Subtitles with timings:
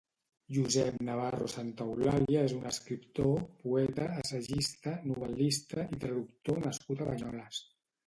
[0.55, 3.31] Josep Navarro Santaeulàlia és un escriptor,
[3.67, 7.67] poeta, assagista, novel·lista i traductor nascut a Banyoles.